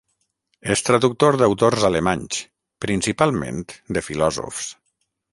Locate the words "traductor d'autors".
0.85-1.85